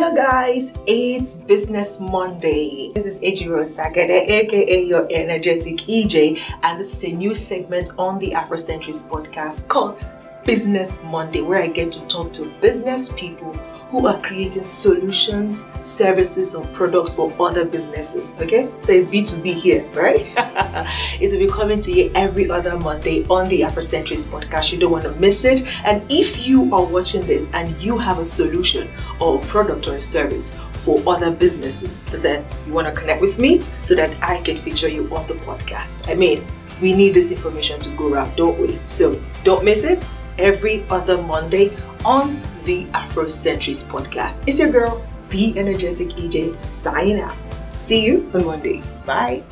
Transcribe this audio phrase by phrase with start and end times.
[0.00, 2.92] Hello guys, it's Business Monday.
[2.94, 8.20] This is Ejiro Sakede, aka your energetic EJ, and this is a new segment on
[8.20, 9.98] the Afrocentrist podcast called
[10.46, 13.52] Business Monday, where I get to talk to business people
[13.90, 18.34] who are creating solutions, services, or products for other businesses.
[18.40, 20.26] Okay, so it's B2B here, right?
[21.20, 24.72] it will be coming to you every other Monday on the Afrocentrist podcast.
[24.72, 25.66] You don't want to miss it.
[25.84, 28.90] And if you are watching this and you have a solution
[29.20, 33.38] or a product or a service for other businesses, then you want to connect with
[33.38, 36.08] me so that I can feature you on the podcast.
[36.10, 36.46] I mean,
[36.82, 38.78] we need this information to go around, don't we?
[38.86, 40.04] So don't miss it
[40.38, 44.44] every other Monday on the Afrocentrist podcast.
[44.46, 47.34] It's your girl, the energetic EJ, signing out.
[47.70, 48.98] See you on Mondays.
[49.06, 49.42] Bye.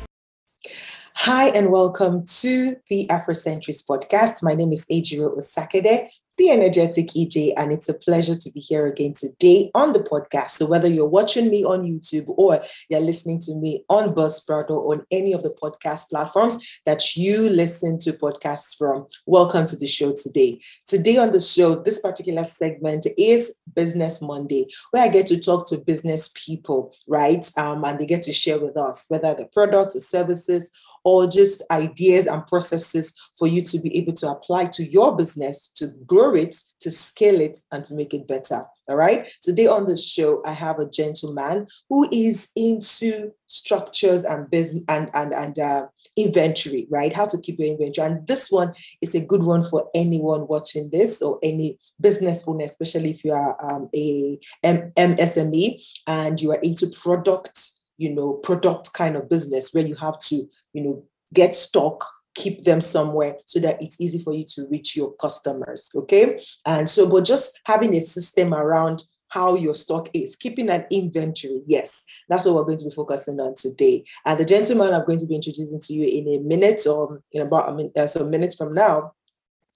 [1.15, 4.43] Hi, and welcome to the Afrocentrist podcast.
[4.43, 8.85] My name is Ejiro Osakede the energetic EJ, and it's a pleasure to be here
[8.85, 10.51] again today on the podcast.
[10.51, 14.93] So, whether you're watching me on YouTube or you're listening to me on Buzzsprout or
[14.93, 19.87] on any of the podcast platforms that you listen to podcasts from, welcome to the
[19.87, 20.59] show today.
[20.85, 25.67] Today on the show, this particular segment is Business Monday, where I get to talk
[25.67, 27.49] to business people, right?
[27.57, 30.71] Um, and they get to share with us whether the products or services
[31.07, 35.69] or just ideas and processes for you to be able to apply to your business
[35.69, 38.65] to grow it, to scale it, and to make it better.
[38.89, 39.25] All right.
[39.41, 45.09] Today on the show, I have a gentleman who is into structures and business and
[45.13, 47.13] and and uh, inventory, right?
[47.13, 48.11] How to keep your inventory.
[48.11, 52.65] And this one is a good one for anyone watching this or any business owner,
[52.65, 58.33] especially if you are um, a M- MSME and you are into product you know,
[58.33, 61.03] product kind of business where you have to, you know,
[61.33, 65.89] get stock, keep them somewhere so that it's easy for you to reach your customers.
[65.95, 66.39] Okay.
[66.65, 71.61] And so, but just having a system around how your stock is, keeping an inventory.
[71.67, 74.05] Yes, that's what we're going to be focusing on today.
[74.25, 77.41] And the gentleman I'm going to be introducing to you in a minute or in
[77.41, 79.13] about a minute, uh, minutes from now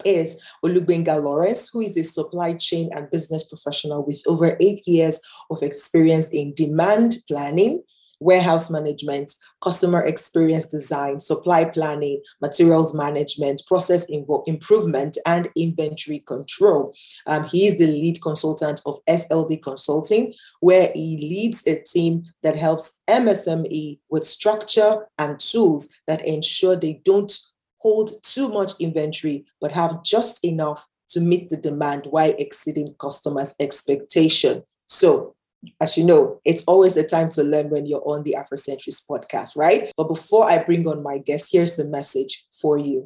[0.05, 5.19] is Oluwagbemiga Lawrence, who is a supply chain and business professional with over eight years
[5.49, 7.83] of experience in demand planning,
[8.21, 14.05] warehouse management, customer experience design, supply planning, materials management, process
[14.45, 16.93] improvement, and inventory control.
[17.25, 22.55] Um, he is the lead consultant of SLD Consulting, where he leads a team that
[22.55, 27.35] helps MSME with structure and tools that ensure they don't
[27.79, 33.55] hold too much inventory, but have just enough to meet the demand while exceeding customers'
[33.59, 34.63] expectation.
[34.87, 35.35] So
[35.79, 39.55] as you know, it's always a time to learn when you're on the Afrocentrist podcast,
[39.55, 39.91] right?
[39.95, 43.05] But before I bring on my guest, here's the message for you.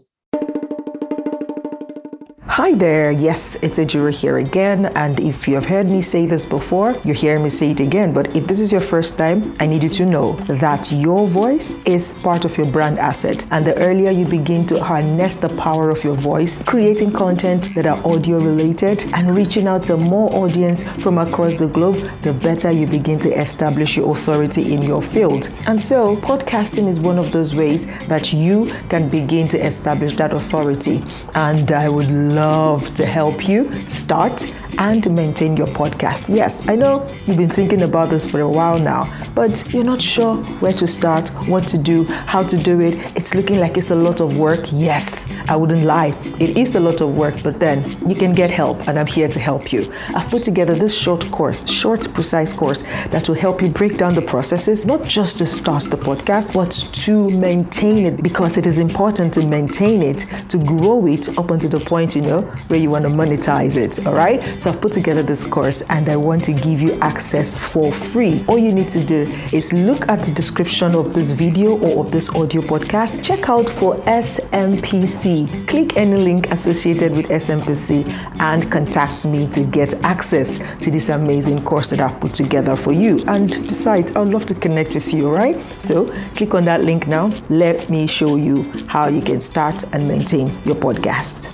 [2.66, 3.12] Hi there.
[3.12, 4.88] Yes, it's Ejiro here again.
[4.96, 8.12] And if you have heard me say this before, you're hearing me say it again.
[8.12, 10.31] But if this is your first time, I need you to know
[10.64, 13.46] that your voice is part of your brand asset.
[13.52, 17.86] And the earlier you begin to harness the power of your voice, creating content that
[17.86, 22.72] are audio related and reaching out to more audience from across the globe, the better
[22.72, 25.53] you begin to establish your authority in your field.
[25.68, 30.34] And so, podcasting is one of those ways that you can begin to establish that
[30.34, 31.03] authority.
[31.36, 34.38] And I would love love to help you start
[34.78, 36.34] and maintain your podcast.
[36.34, 40.02] Yes, I know you've been thinking about this for a while now, but you're not
[40.02, 42.96] sure where to start, what to do, how to do it.
[43.16, 44.66] It's looking like it's a lot of work.
[44.72, 46.18] Yes, I wouldn't lie.
[46.40, 49.28] It is a lot of work, but then you can get help, and I'm here
[49.28, 49.91] to help you.
[50.16, 54.16] I've put together this short course, short, precise course that will help you break down
[54.16, 56.72] the processes, not just to start the podcast, but
[57.03, 61.69] to maintain it because it is important to maintain it, to grow it up until
[61.69, 64.06] the point, you know, where you want to monetize it.
[64.06, 64.41] All right.
[64.68, 68.44] I've put together this course and I want to give you access for free.
[68.48, 69.22] All you need to do
[69.53, 73.24] is look at the description of this video or of this audio podcast.
[73.24, 75.68] Check out for SMPC.
[75.68, 78.09] Click any link associated with SMPC
[78.40, 82.94] and contact me to get access to this amazing course that I've put together for
[82.94, 83.20] you.
[83.28, 85.58] And besides, I'd love to connect with you, right?
[85.82, 87.32] So click on that link now.
[87.50, 91.52] Let me show you how you can start and maintain your podcast.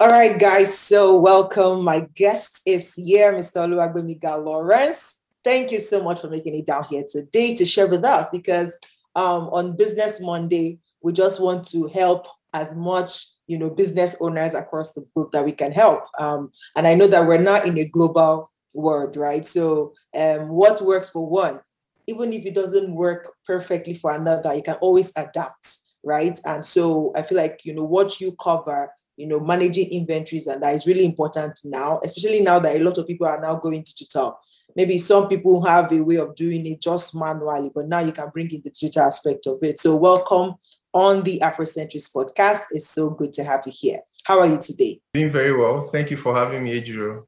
[0.00, 0.78] All right, guys.
[0.78, 1.84] So welcome.
[1.84, 3.68] My guest is here, Mr.
[3.68, 5.16] Oluwagbemiga Lawrence.
[5.44, 8.78] Thank you so much for making it down here today to share with us because
[9.14, 14.54] um, on Business Monday, we just want to help as much you know business owners
[14.54, 16.04] across the globe that we can help.
[16.18, 19.46] Um, and I know that we're not in a global world, right?
[19.46, 21.60] So um, what works for one,
[22.06, 26.40] even if it doesn't work perfectly for another, you can always adapt, right?
[26.46, 30.62] And so I feel like you know what you cover you know, managing inventories, and
[30.62, 33.82] that is really important now, especially now that a lot of people are now going
[33.82, 34.38] digital.
[34.76, 38.30] Maybe some people have a way of doing it just manually, but now you can
[38.30, 39.78] bring in the digital aspect of it.
[39.78, 40.54] So, welcome
[40.92, 42.62] on the Afrocentrist podcast.
[42.70, 44.00] It's so good to have you here.
[44.24, 45.00] How are you today?
[45.14, 45.84] Doing very well.
[45.84, 47.24] Thank you for having me, Ejiro.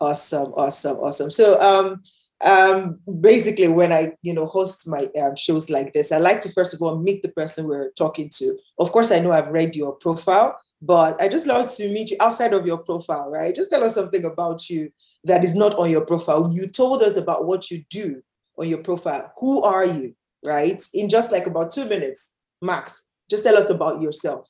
[0.00, 1.30] Awesome, awesome, awesome.
[1.30, 2.02] So, um,
[2.42, 6.52] um, basically, when I you know host my um, shows like this, I like to
[6.52, 8.56] first of all meet the person we're talking to.
[8.78, 12.16] Of course, I know I've read your profile, but I just love to meet you
[12.20, 13.54] outside of your profile, right?
[13.54, 14.90] Just tell us something about you
[15.24, 16.50] that is not on your profile.
[16.52, 18.22] You told us about what you do
[18.58, 19.32] on your profile.
[19.38, 20.82] Who are you, right?
[20.94, 22.32] In just like about two minutes,
[22.62, 23.04] max.
[23.28, 24.48] Just tell us about yourself.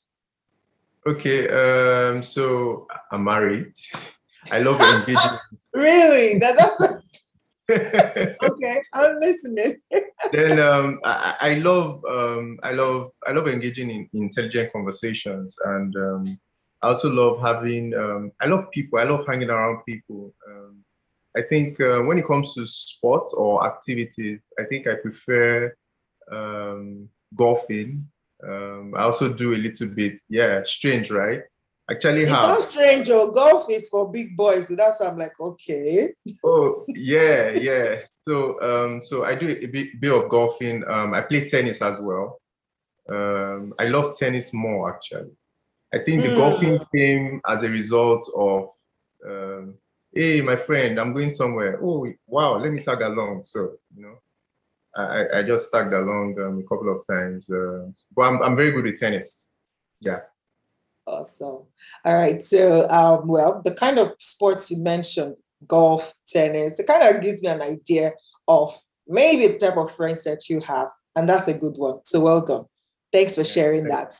[1.06, 3.72] Okay, um, so I'm married.
[4.50, 5.38] I love engaging.
[5.74, 6.38] really?
[6.38, 6.88] That, that's the
[7.70, 9.76] okay, I'm listening.
[10.32, 15.94] then um, I, I, love um, I love I love engaging in intelligent conversations, and
[15.96, 16.40] um,
[16.82, 18.98] I also love having um, I love people.
[18.98, 20.34] I love hanging around people.
[20.48, 20.84] Um,
[21.36, 25.74] I think uh, when it comes to sports or activities, I think I prefer
[26.32, 28.06] um, golfing.
[28.42, 30.20] I also do a little bit.
[30.28, 31.42] Yeah, strange, right?
[31.90, 32.48] Actually it's have.
[32.48, 36.12] not strange or golf is for big boys so that's i'm like okay.
[36.44, 38.00] Oh yeah yeah.
[38.22, 40.84] So um so i do a bit, bit of golfing.
[40.88, 42.40] Um i play tennis as well.
[43.08, 45.32] Um i love tennis more actually.
[45.92, 46.36] I think the mm.
[46.36, 48.68] golfing came as a result of
[49.28, 49.74] um
[50.14, 51.80] hey my friend i'm going somewhere.
[51.82, 53.44] Oh wow let me tag along.
[53.44, 54.16] So you know
[54.96, 57.86] i i just tagged along um, a couple of times uh,
[58.16, 59.52] but I'm, I'm very good with tennis.
[60.00, 60.20] Yeah
[61.06, 61.64] Awesome.
[62.04, 62.42] All right.
[62.44, 65.36] So, um, well, the kind of sports you mentioned,
[65.66, 68.12] golf, tennis, it kind of gives me an idea
[68.46, 70.88] of maybe the type of friends that you have.
[71.16, 72.00] And that's a good one.
[72.04, 72.64] So, well done.
[73.12, 74.14] Thanks for sharing that.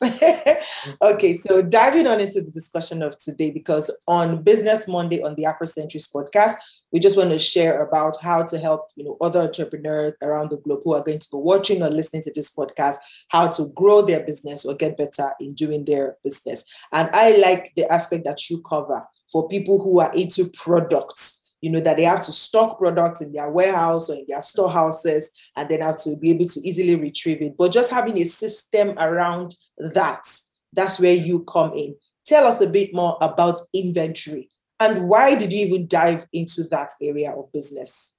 [1.01, 5.43] okay, so diving on into the discussion of today, because on Business Monday on the
[5.43, 6.55] Afrocentrist podcast,
[6.91, 10.57] we just want to share about how to help you know other entrepreneurs around the
[10.57, 12.97] globe who are going to be watching or listening to this podcast,
[13.29, 16.65] how to grow their business or get better in doing their business.
[16.91, 21.69] And I like the aspect that you cover for people who are into products you
[21.69, 25.69] know, that they have to stock products in their warehouse or in their storehouses and
[25.69, 27.55] then have to be able to easily retrieve it.
[27.57, 30.27] But just having a system around that,
[30.73, 31.95] that's where you come in.
[32.25, 34.49] Tell us a bit more about inventory
[34.81, 38.15] and why did you even dive into that area of business?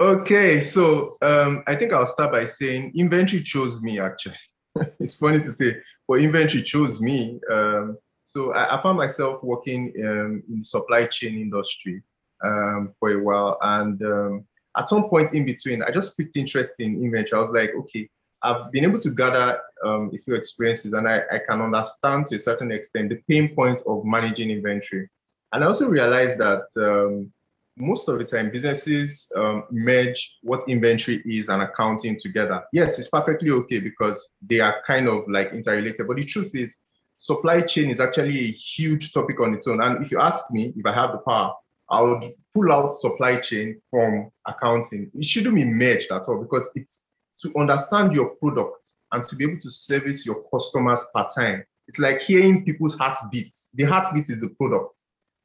[0.00, 4.36] Okay, so um, I think I'll start by saying inventory chose me actually.
[5.00, 7.40] it's funny to say, but inventory chose me.
[7.50, 12.02] Um, so I, I, found myself working um, in the supply chain industry
[12.42, 13.58] um, for a while.
[13.62, 14.44] And um,
[14.76, 17.40] at some point in between, I just picked interest in inventory.
[17.40, 18.08] I was like, okay,
[18.42, 22.36] I've been able to gather um, a few experiences and I, I can understand to
[22.36, 25.08] a certain extent the pain points of managing inventory.
[25.52, 27.32] And I also realized that um,
[27.76, 32.62] most of the time businesses um, merge what inventory is and accounting together.
[32.72, 36.06] Yes, it's perfectly okay because they are kind of like interrelated.
[36.06, 36.78] But the truth is,
[37.16, 39.80] supply chain is actually a huge topic on its own.
[39.80, 41.54] And if you ask me if I have the power,
[41.90, 45.10] I would pull out supply chain from accounting.
[45.14, 47.04] It shouldn't be merged at all because it's
[47.42, 51.64] to understand your product and to be able to service your customers per time.
[51.86, 53.70] It's like hearing people's heartbeats.
[53.74, 55.00] The heartbeat is the product.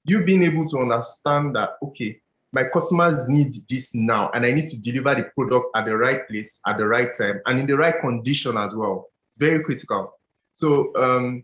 [0.05, 2.19] You being able to understand that, okay,
[2.51, 6.27] my customers need this now, and I need to deliver the product at the right
[6.27, 9.09] place, at the right time, and in the right condition as well.
[9.27, 10.19] It's very critical.
[10.51, 11.43] So, um,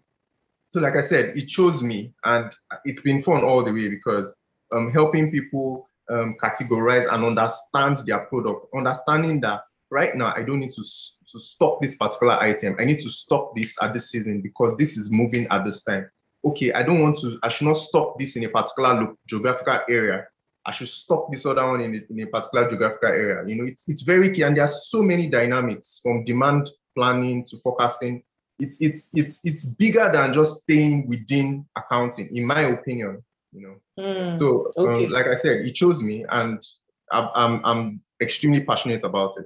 [0.69, 2.53] so like I said, it chose me, and
[2.85, 4.39] it's been fun all the way because
[4.71, 9.61] um, helping people um, categorize and understand their product, understanding that
[9.91, 12.75] right now I don't need to, to stock this particular item.
[12.79, 16.09] I need to stock this at this season because this is moving at this time.
[16.45, 20.25] Okay, I don't want to, I should not stock this in a particular geographical area.
[20.65, 23.43] I should stock this other one in a, in a particular geographical area.
[23.47, 24.43] You know, it's, it's very key.
[24.43, 28.23] And there are so many dynamics from demand planning to forecasting.
[28.59, 34.03] It's, it's, it's, it's bigger than just staying within accounting, in my opinion you know.
[34.03, 35.06] Mm, so, okay.
[35.06, 36.63] um, like I said, he chose me, and
[37.12, 39.46] I'm, I'm I'm extremely passionate about it.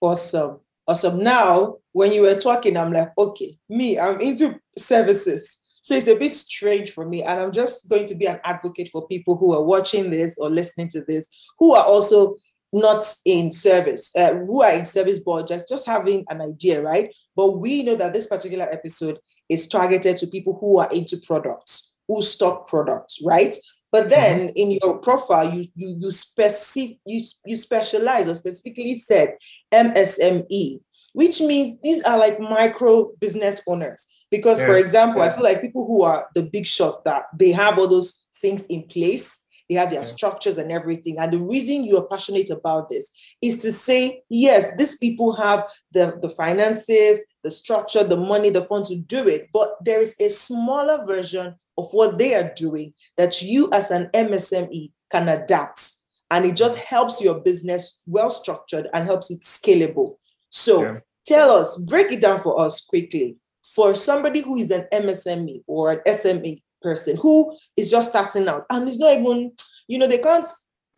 [0.00, 1.22] Awesome, awesome.
[1.22, 5.58] Now, when you were talking, I'm like, okay, me, I'm into services.
[5.80, 7.22] So it's a bit strange for me.
[7.22, 10.48] And I'm just going to be an advocate for people who are watching this or
[10.48, 11.28] listening to this,
[11.58, 12.36] who are also
[12.72, 17.14] not in service, uh, who are in service projects, just having an idea, right?
[17.36, 19.18] But we know that this particular episode
[19.48, 23.54] is targeted to people who are into products who stock products, right?
[23.92, 24.56] But then mm-hmm.
[24.56, 29.36] in your profile, you you you specific you, you specialize or specifically said
[29.72, 30.80] MSME,
[31.12, 34.06] which means these are like micro business owners.
[34.30, 34.66] Because, yeah.
[34.66, 37.86] for example, I feel like people who are the big shots that they have all
[37.86, 40.06] those things in place, they have their yeah.
[40.06, 41.18] structures and everything.
[41.18, 45.70] And the reason you are passionate about this is to say, yes, these people have
[45.92, 49.50] the, the finances, the structure, the money, the funds to do it.
[49.52, 54.08] But there is a smaller version of what they are doing that you as an
[54.14, 55.92] MSME can adapt.
[56.30, 60.16] And it just helps your business well structured and helps it scalable.
[60.50, 60.98] So yeah.
[61.26, 63.36] tell us, break it down for us quickly.
[63.74, 68.64] For somebody who is an MSME or an SME person who is just starting out
[68.70, 69.52] and is not even,
[69.88, 70.44] you know, they can't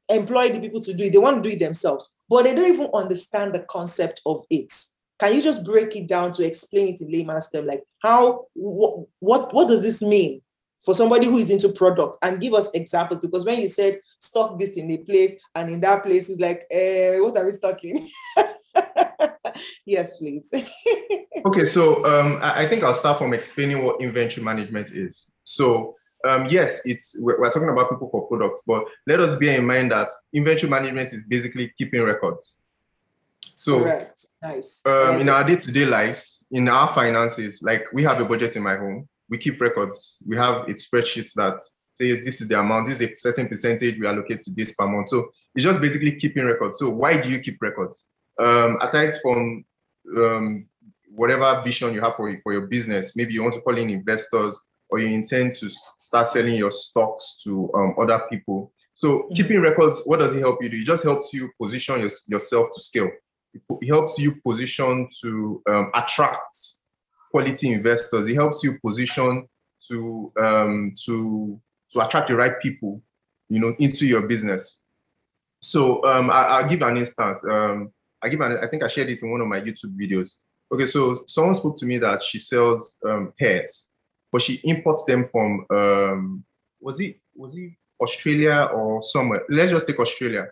[0.08, 2.72] employ the people to do it, they want to do it themselves, but they don't
[2.72, 4.72] even understand the concept of it.
[5.18, 7.66] Can you just break it down to explain it in layman's terms?
[7.66, 10.42] Like how what what, what does this mean?
[10.86, 14.56] For somebody who is into product and give us examples because when you said stock
[14.56, 18.08] this in a place and in that place is like eh, what are we stocking?
[19.86, 20.48] Yes please.
[21.46, 25.30] Okay so um, i think i'll start from explaining what inventory management is.
[25.44, 29.58] So um, yes it's we're, we're, talking about people for products but let us bear
[29.58, 32.56] in mind that inventory management is basically keeping records.
[33.54, 34.26] So Correct.
[34.42, 34.82] nice.
[34.84, 35.18] um, yeah.
[35.18, 39.08] in our day-to-day lives in our finances like we have a budget in my home
[39.28, 40.18] we keep records.
[40.26, 43.98] We have a spreadsheet that says this is the amount, this is a certain percentage
[43.98, 45.08] we allocate to this per month.
[45.08, 46.78] So it's just basically keeping records.
[46.78, 48.06] So why do you keep records?
[48.38, 49.64] Um, aside from
[50.16, 50.66] um,
[51.08, 54.58] whatever vision you have for, for your business, maybe you want to call in investors
[54.90, 58.72] or you intend to start selling your stocks to um, other people.
[58.92, 59.34] So mm-hmm.
[59.34, 60.78] keeping records, what does it help you do?
[60.78, 63.10] It just helps you position your, yourself to scale.
[63.54, 66.56] It helps you position to um, attract
[67.36, 68.26] quality investors.
[68.26, 69.46] It helps you position
[69.88, 71.60] to um, to
[71.92, 73.02] to attract the right people,
[73.50, 74.80] you know, into your business.
[75.60, 77.44] So um, I, will give an instance.
[77.44, 80.30] Um, I give an, I think I shared it in one of my YouTube videos.
[80.72, 83.92] Okay, so someone spoke to me that she sells um, hairs,
[84.32, 86.44] but she imports them from um,
[86.80, 89.44] was it was it Australia or somewhere?
[89.50, 90.48] Let's just take Australia.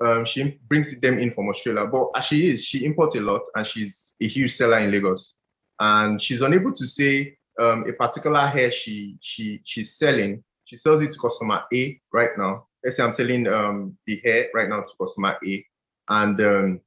[0.00, 3.42] Um, she brings them in from Australia, but as she is, she imports a lot,
[3.54, 5.35] and she's a huge seller in Lagos
[5.80, 10.42] and she's unable to say um, a particular hair she she she's selling.
[10.64, 12.66] She sells it to customer A right now.
[12.84, 15.66] Let's say I'm selling um, the hair right now to customer A,
[16.08, 16.80] and um,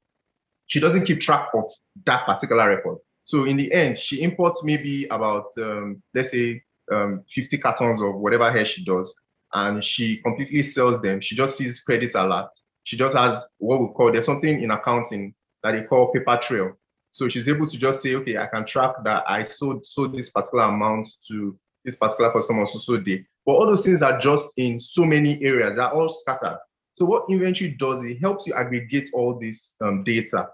[0.66, 1.64] she doesn't keep track of
[2.06, 2.98] that particular record.
[3.24, 8.16] So in the end, she imports maybe about um, let's say um, 50 cartons of
[8.16, 9.14] whatever hair she does,
[9.54, 11.20] and she completely sells them.
[11.20, 12.50] She just sees credits a lot.
[12.84, 16.72] She just has what we call there's something in accounting that they call paper trail.
[17.12, 20.30] So she's able to just say, okay, I can track that I sold sold this
[20.30, 23.24] particular amount to this particular customer so so day.
[23.46, 26.58] But all those things are just in so many areas, they're all scattered.
[26.92, 30.48] So what inventory does, it helps you aggregate all this um, data.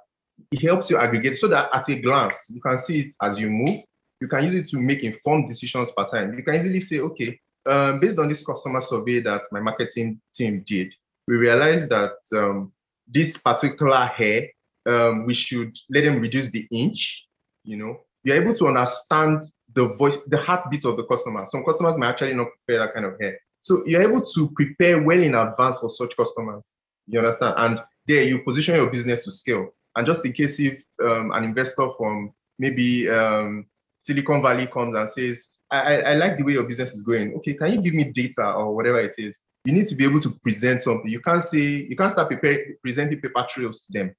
[0.53, 3.51] It helps you aggregate so that at a glance, you can see it as you
[3.51, 3.81] move.
[4.21, 6.35] You can use it to make informed decisions per time.
[6.35, 10.63] You can easily say, okay, um, based on this customer survey that my marketing team
[10.67, 10.95] did,
[11.27, 12.73] we realized that um,
[13.09, 14.49] this particular hair
[14.87, 17.27] um, we should let them reduce the inch.
[17.65, 19.43] You know, you're able to understand
[19.75, 21.45] the voice, the heartbeat of the customer.
[21.47, 23.39] Some customers may actually not prefer that kind of hair.
[23.61, 26.73] So you're able to prepare well in advance for such customers.
[27.07, 27.55] You understand?
[27.57, 29.71] And there you position your business to scale.
[29.97, 33.67] And just in case if um, an investor from maybe um,
[33.99, 37.35] Silicon Valley comes and says, I, I, I, like the way your business is going.
[37.39, 39.41] Okay, can you give me data or whatever it is?
[39.65, 41.11] You need to be able to present something.
[41.11, 44.15] You can't say, you can't start preparing, presenting paper trails to them.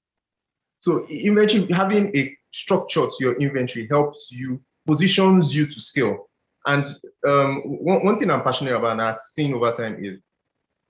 [0.80, 6.30] So inventory, having a structure to your inventory helps you, positions you to scale.
[6.66, 6.86] And
[7.26, 10.20] um, one, one thing I'm passionate about and I've seen over time is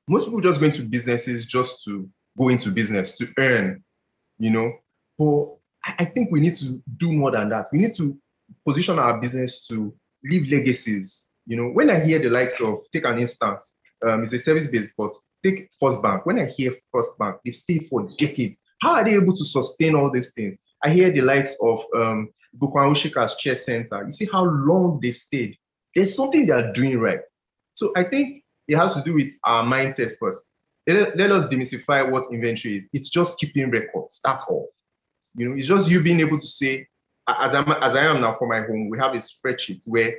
[0.07, 3.83] most people just go into businesses just to go into business, to earn,
[4.39, 4.71] you know.
[5.17, 5.57] But
[5.99, 7.67] I think we need to do more than that.
[7.71, 8.17] We need to
[8.65, 11.31] position our business to leave legacies.
[11.45, 14.67] You know, when I hear the likes of, take an instance, um, it's a service
[14.67, 15.13] based, but
[15.43, 16.25] take First Bank.
[16.25, 18.59] When I hear First Bank, they've stayed for decades.
[18.81, 20.57] How are they able to sustain all these things?
[20.83, 22.29] I hear the likes of um,
[22.61, 24.03] Oshika's Chair Center.
[24.03, 25.57] You see how long they've stayed.
[25.95, 27.19] There's something they are doing right.
[27.73, 30.51] So I think it has to do with our mindset first.
[30.85, 32.89] Let, let us demystify what inventory is.
[32.93, 34.21] It's just keeping records.
[34.23, 34.69] That's all.
[35.35, 36.87] You know, it's just you being able to say,
[37.27, 40.15] as I'm as I am now for my home, we have a spreadsheet where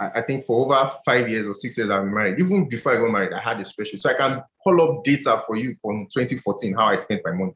[0.00, 2.40] I think for over five years or six years I've been married.
[2.40, 3.98] Even before I got married, I had a spreadsheet.
[3.98, 7.54] So I can pull up data for you from 2014, how I spent my money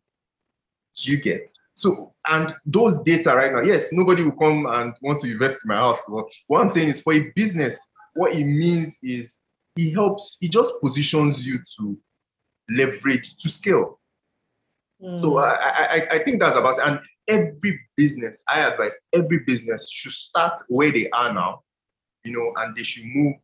[1.07, 1.51] you get?
[1.75, 5.69] So, and those data right now, yes, nobody will come and want to invest in
[5.69, 6.03] my house.
[6.09, 7.79] But what I'm saying is for a business,
[8.15, 9.41] what it means is
[9.77, 11.99] it helps, it just positions you to
[12.69, 14.01] leverage, to scale.
[15.01, 15.21] Mm.
[15.21, 16.85] So I, I I think that's about it.
[16.85, 21.63] And every business, I advise every business should start where they are now,
[22.25, 23.37] you know, and they should move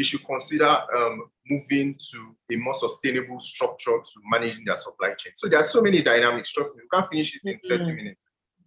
[0.00, 0.64] they should consider
[0.96, 5.34] um, moving to a more sustainable structure to managing their supply chain.
[5.36, 6.54] So there are so many dynamics.
[6.54, 7.82] Trust me, you can't finish it in mm-hmm.
[7.84, 8.20] 30 minutes.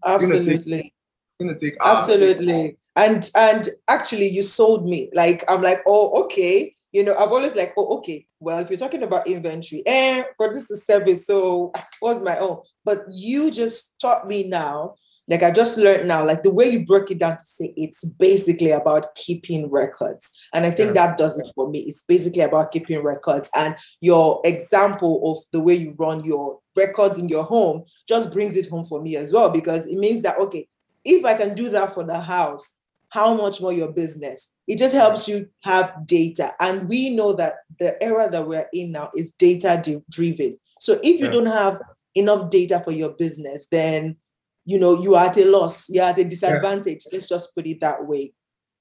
[0.05, 0.93] Absolutely.
[1.39, 2.77] It's take, absolutely.
[2.95, 5.09] And and actually you sold me.
[5.15, 6.75] Like I'm like, oh, okay.
[6.91, 8.27] You know, I've always like, oh, okay.
[8.39, 12.59] Well, if you're talking about inventory, eh, but this is service, so what's my own?
[12.85, 14.93] But you just taught me now
[15.27, 18.03] like I just learned now, like the way you broke it down to say it's
[18.03, 20.29] basically about keeping records.
[20.53, 21.07] And I think yeah.
[21.07, 21.79] that does it for me.
[21.79, 23.49] It's basically about keeping records.
[23.55, 28.57] And your example of the way you run your records in your home just brings
[28.57, 30.67] it home for me as well, because it means that, okay,
[31.05, 32.75] if I can do that for the house,
[33.09, 34.55] how much more your business?
[34.67, 36.53] It just helps you have data.
[36.59, 40.57] And we know that the era that we're in now is data driven.
[40.79, 41.31] So if you yeah.
[41.31, 41.79] don't have
[42.15, 44.17] enough data for your business, then
[44.65, 47.05] you know, you are at a loss, you're at a disadvantage.
[47.05, 47.09] Yeah.
[47.13, 48.33] Let's just put it that way.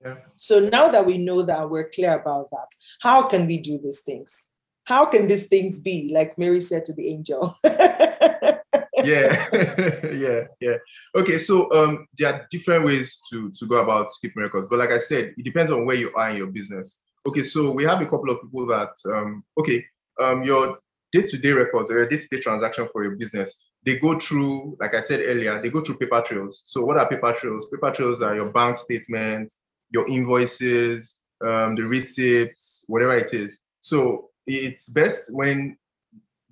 [0.04, 0.16] Yeah.
[0.36, 2.68] So now that we know that, we're clear about that,
[3.00, 4.48] how can we do these things?
[4.84, 7.54] How can these things be, like Mary said to the angel?
[7.64, 9.46] yeah,
[10.12, 10.76] yeah, yeah.
[11.14, 14.90] Okay, so um, there are different ways to to go about keeping records, but like
[14.90, 17.04] I said, it depends on where you are in your business.
[17.26, 19.84] Okay, so we have a couple of people that um, okay,
[20.20, 20.78] um, your
[21.12, 25.20] day-to-day records or your day-to-day transaction for your business they go through, like I said
[25.24, 26.62] earlier, they go through paper trails.
[26.66, 27.68] So what are paper trails?
[27.70, 29.60] Paper trails are your bank statements,
[29.90, 33.60] your invoices, um, the receipts, whatever it is.
[33.80, 35.76] So it's best when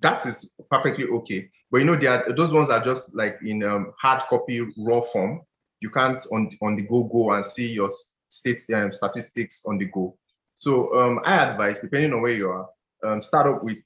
[0.01, 1.49] that is perfectly okay.
[1.71, 5.01] But you know, they are, those ones are just like in um, hard copy raw
[5.01, 5.41] form.
[5.79, 7.89] You can't on on the go go and see your
[8.27, 10.15] state um, statistics on the go.
[10.55, 12.67] So um, I advise, depending on where you are,
[13.03, 13.77] um, start up with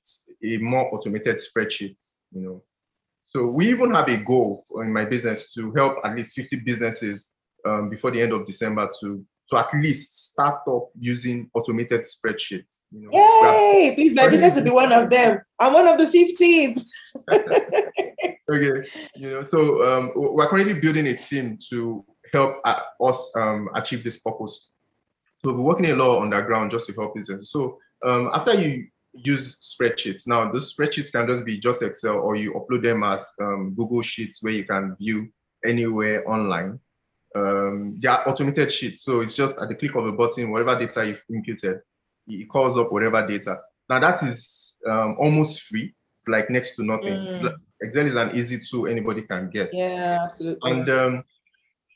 [0.44, 2.02] a more automated spreadsheet.
[2.32, 2.64] You know,
[3.26, 7.36] so we even have a goal in my business to help at least 50 businesses
[7.66, 12.82] um, before the end of December to to at least start off using automated spreadsheets.
[12.92, 13.94] You know, Yay!
[13.94, 15.40] Please, my business will be one of them.
[15.60, 16.76] I'm one of the 15.
[18.52, 23.70] okay, you know, so um, we're currently building a team to help uh, us um,
[23.76, 24.72] achieve this purpose.
[25.44, 27.52] So we're working a lot on the ground just to help businesses.
[27.52, 28.88] So um, after you
[29.24, 30.28] use spreadsheets.
[30.28, 34.02] Now, those spreadsheets can just be just Excel or you upload them as um, Google
[34.02, 35.30] Sheets where you can view
[35.64, 36.80] anywhere online.
[37.36, 39.04] Um, they are automated sheets.
[39.04, 41.80] So it's just at the click of a button, whatever data you've imputed,
[42.28, 43.60] it calls up whatever data.
[43.90, 45.94] Now, that is um, almost free.
[46.12, 47.14] It's like next to nothing.
[47.14, 47.54] Mm.
[47.82, 49.70] Excel is an easy tool anybody can get.
[49.74, 50.72] Yeah, absolutely.
[50.72, 51.24] And um,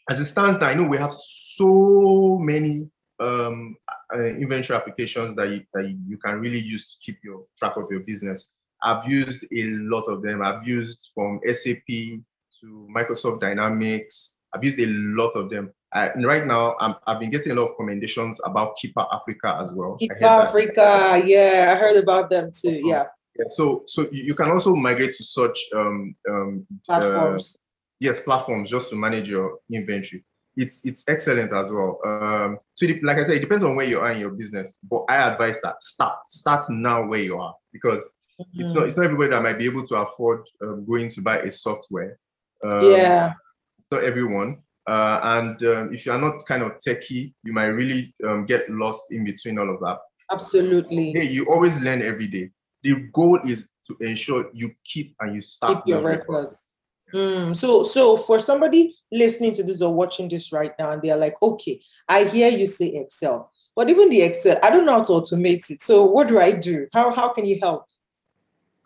[0.10, 3.76] as it stands now, I know we have so many um,
[4.14, 7.86] uh, inventory applications that you, that you can really use to keep your track of
[7.92, 8.56] your business.
[8.82, 10.42] I've used a lot of them.
[10.42, 14.40] I've used from SAP to Microsoft Dynamics.
[14.54, 15.72] I've used a lot of them.
[15.94, 19.58] Uh, and right now, i have been getting a lot of commendations about Keeper Africa
[19.62, 19.98] as well.
[19.98, 22.70] Keeper Africa, yeah, I heard about them too.
[22.70, 22.88] Awesome.
[22.88, 23.04] Yeah.
[23.38, 27.56] Yeah, so so you can also migrate to such um, um, platforms.
[27.56, 27.60] Uh,
[28.02, 32.00] yes, platforms just to manage your inventory it's it's excellent as well.
[32.06, 34.80] Um, so it, like I said, it depends on where you are in your business.
[34.90, 38.04] But I advise that start start now where you are because
[38.40, 38.62] mm-hmm.
[38.62, 41.40] it's not it's not everybody that might be able to afford um, going to buy
[41.40, 42.20] a software.
[42.64, 43.34] Um, yeah,
[43.80, 44.58] it's not everyone.
[44.88, 48.68] Uh, and um, if you are not kind of techie, you might really um, get
[48.70, 50.00] lost in between all of that.
[50.32, 51.12] Absolutely.
[51.12, 52.50] Hey, you always learn every day.
[52.84, 56.28] The goal is to ensure you keep and you start keep your records.
[56.28, 56.69] records
[57.14, 61.18] Mm, so, so for somebody listening to this or watching this right now, and they're
[61.18, 65.04] like, okay, I hear you say Excel, but even the Excel, I don't know how
[65.04, 65.82] to automate it.
[65.82, 66.88] So, what do I do?
[66.94, 67.86] How how can you help?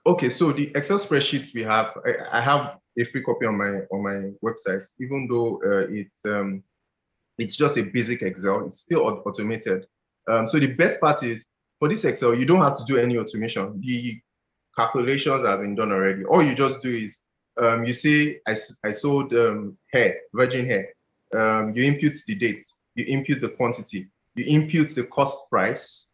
[0.06, 3.82] Okay, so the Excel spreadsheets we have, I, I have a free copy on my
[3.92, 4.88] on my website.
[5.00, 6.64] Even though uh, it's um,
[7.38, 9.86] it's just a basic Excel, it's still automated.
[10.28, 11.48] Um, so the best part is
[11.80, 13.80] for this Excel, you don't have to do any automation.
[13.82, 14.22] The
[14.78, 16.24] calculations have been done already.
[16.26, 17.20] All you just do is
[17.58, 20.90] um, you see, I, I sold um, hair, virgin hair.
[21.34, 26.14] Um, you impute the date, you impute the quantity, you impute the cost price,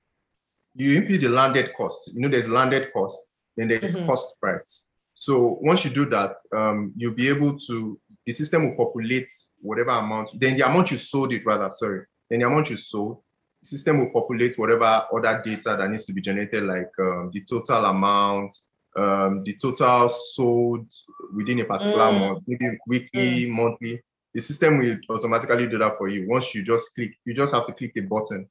[0.75, 2.11] you impute the landed cost.
[2.13, 3.17] You know, there's landed cost,
[3.57, 4.05] then there's mm-hmm.
[4.05, 4.89] cost price.
[5.13, 9.91] So once you do that, um, you'll be able to, the system will populate whatever
[9.91, 13.21] amount, then the amount you sold it rather, sorry, then the amount you sold,
[13.61, 17.41] the system will populate whatever other data that needs to be generated, like um, the
[17.41, 18.53] total amount,
[18.95, 20.87] um, the total sold
[21.35, 22.19] within a particular mm.
[22.19, 23.49] month, maybe weekly, mm.
[23.49, 24.01] monthly.
[24.33, 26.27] The system will automatically do that for you.
[26.27, 28.47] Once you just click, you just have to click a button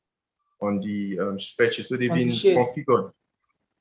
[0.60, 1.84] on the um, spreadsheet.
[1.84, 3.12] So they've been configured.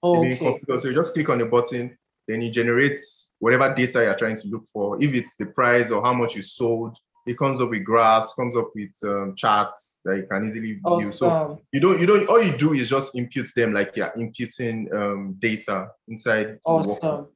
[0.04, 0.60] Oh, they've been okay.
[0.60, 0.80] configured.
[0.80, 4.48] So you just click on the button, then it generates whatever data you're trying to
[4.48, 5.02] look for.
[5.02, 8.56] If it's the price or how much you sold, it comes up with graphs, comes
[8.56, 10.82] up with um, charts that you can easily view.
[10.86, 11.12] Awesome.
[11.12, 14.90] So you don't, you don't, all you do is just impute them like you're imputing
[14.96, 16.60] um, data inside.
[16.66, 17.28] Awesome.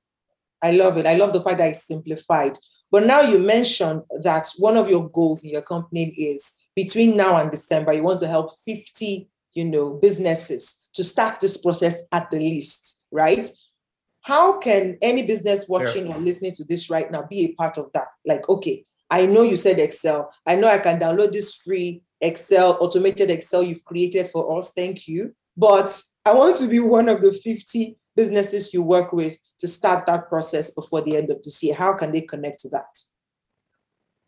[0.62, 1.06] I love it.
[1.06, 2.58] I love the fact that it's simplified.
[2.92, 7.38] But now you mentioned that one of your goals in your company is between now
[7.38, 12.30] and December, you want to help 50, you know, businesses to start this process at
[12.30, 13.50] the least, right?
[14.22, 17.90] How can any business watching or listening to this right now be a part of
[17.94, 18.08] that?
[18.26, 20.34] Like, okay, I know you said Excel.
[20.48, 24.72] I know I can download this free Excel, automated Excel you've created for us.
[24.74, 25.36] Thank you.
[25.56, 30.06] But I want to be one of the 50 businesses you work with to start
[30.08, 31.76] that process before the end of this year?
[31.76, 32.98] How can they connect to that?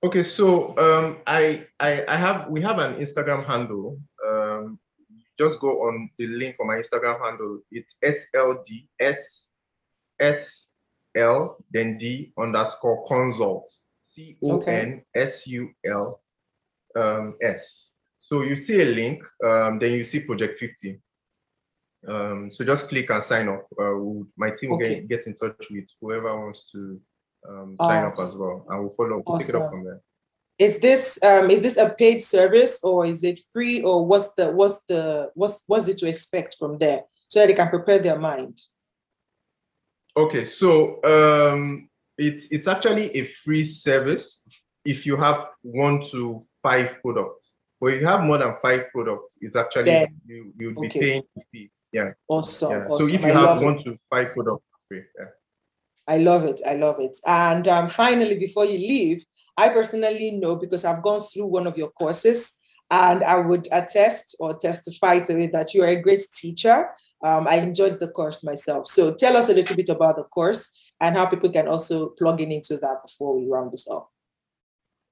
[0.04, 4.00] Okay, so um, I, I I have we have an Instagram handle.
[4.26, 4.80] Um,
[5.40, 7.60] just go on the link on my Instagram handle.
[7.72, 9.54] It's SLD S
[10.20, 10.74] S
[11.16, 13.70] L then D underscore consult.
[14.14, 16.22] C O N S U L
[16.96, 17.96] um, S.
[18.20, 21.00] So you see a link, um, then you see Project 50.
[22.08, 23.66] Um, so just click and sign up.
[23.72, 24.96] Uh, we'll, my team will Okay.
[25.02, 27.00] get, get in touch with whoever wants to
[27.50, 29.24] um, sign Oh, up as well, and we'll follow.
[29.26, 29.78] We'll pick it up awesome.
[29.78, 30.02] from there.
[30.60, 34.52] Is this um is this a paid service or is it free or what's the
[34.52, 38.20] what's the what's what's it to expect from there so that they can prepare their
[38.20, 38.62] mind?
[40.16, 44.48] Okay, so um, it's it's actually a free service
[44.86, 47.56] if you have one to five products.
[47.80, 51.00] But if you have more than five products, it's actually Then- you you'd be okay.
[51.00, 51.72] paying the fee.
[51.92, 52.72] Yeah, Awesome.
[52.72, 52.86] yeah.
[52.86, 53.08] awesome.
[53.08, 53.66] So if you love have it.
[53.66, 54.64] one to five products.
[54.92, 55.26] Yeah.
[56.08, 56.60] I love it.
[56.68, 57.18] I love it.
[57.26, 59.24] And um, finally, before you leave,
[59.58, 62.54] I personally know because I've gone through one of your courses
[62.90, 66.90] and I would attest or testify to it that you are a great teacher.
[67.24, 68.88] Um, I enjoyed the course myself.
[68.88, 72.42] So tell us a little bit about the course and how people can also plug
[72.42, 74.10] in into that before we round this up.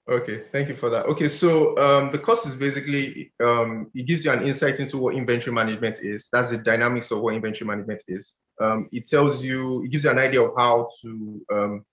[0.10, 1.06] Okay, thank you for that.
[1.06, 5.16] Okay, so um, the course is basically um, it gives you an insight into what
[5.16, 6.28] inventory management is.
[6.34, 8.36] That's the dynamics of what inventory management is.
[8.60, 11.86] Um, it tells you, it gives you an idea of how to um,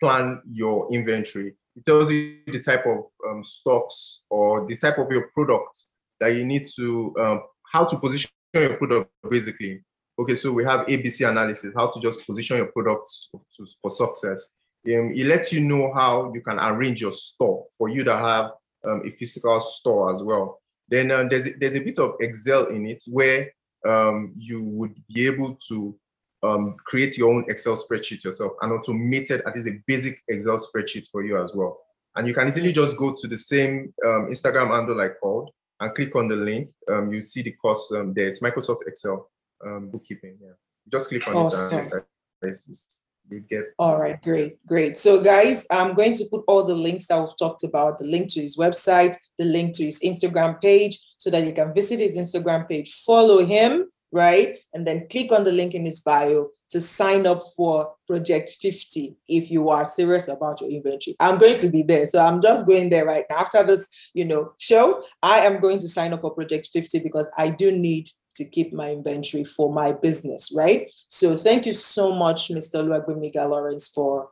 [0.00, 1.54] plan your inventory.
[1.76, 5.88] It tells you the type of um, stocks or the type of your products
[6.20, 9.82] that you need to, um, how to position your product basically.
[10.18, 13.30] Okay, so we have ABC analysis, how to just position your products
[13.82, 14.54] for success
[14.86, 18.52] um, it lets you know how you can arrange your store for you to have
[18.86, 20.60] um, a physical store as well.
[20.88, 23.50] Then uh, there's, there's a bit of Excel in it where
[23.88, 25.96] um, you would be able to
[26.42, 31.08] um, create your own Excel spreadsheet yourself and automated at least a basic Excel spreadsheet
[31.10, 31.80] for you as well.
[32.16, 35.50] And you can easily just go to the same um, Instagram handle I called
[35.80, 36.70] and click on the link.
[36.90, 38.28] Um, you see the course there.
[38.28, 39.30] It's Microsoft Excel
[39.64, 40.38] um, bookkeeping.
[40.40, 40.50] Yeah,
[40.90, 41.72] just click on it Awesome.
[41.72, 41.94] and it's,
[42.42, 44.96] it's, it's, you get All right, great, great.
[44.96, 48.30] So, guys, I'm going to put all the links that we've talked about the link
[48.34, 52.16] to his website, the link to his Instagram page, so that you can visit his
[52.16, 54.58] Instagram page, follow him, right?
[54.74, 59.16] And then click on the link in his bio to sign up for Project 50
[59.28, 61.16] if you are serious about your inventory.
[61.18, 62.06] I'm going to be there.
[62.06, 63.38] So, I'm just going there right now.
[63.38, 67.30] After this, you know, show, I am going to sign up for Project 50 because
[67.38, 70.90] I do need to keep my inventory for my business, right?
[71.08, 72.82] So thank you so much, Mr.
[72.82, 74.30] Oluwagbemiga Lawrence, for,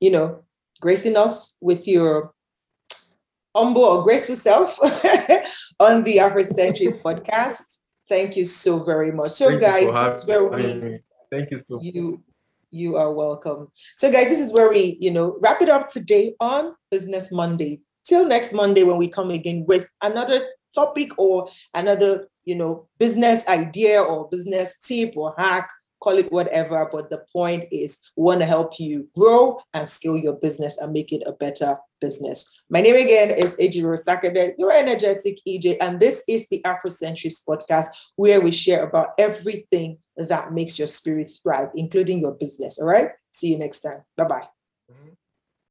[0.00, 0.44] you know,
[0.80, 2.32] gracing us with your
[3.54, 4.78] humble or graceful self
[5.80, 7.78] on the Afrocentrist podcast.
[8.08, 9.32] Thank you so very much.
[9.32, 11.00] So, Thank guys, that's where we.
[11.30, 12.22] Thank you so you
[12.70, 13.68] you are welcome.
[13.94, 17.80] So, guys, this is where we, you know, wrap it up today on Business Monday.
[18.04, 23.46] Till next Monday when we come again with another topic or another, you know, business
[23.46, 25.70] idea or business tip or hack,
[26.02, 26.88] call it whatever.
[26.90, 30.92] But the point is, we want to help you grow and scale your business and
[30.92, 32.60] make it a better business.
[32.70, 37.88] My name again is Ejiro Sakade, your energetic EJ, and this is the Afrocentrist podcast
[38.16, 42.78] where we share about everything that makes your spirit thrive, including your business.
[42.78, 43.10] All right.
[43.30, 44.04] See you next time.
[44.16, 44.57] Bye bye.